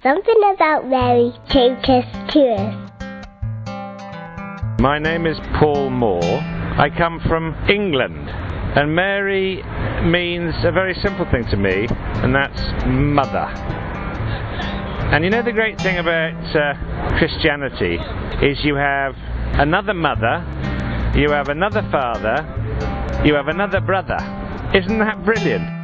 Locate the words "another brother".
23.48-24.18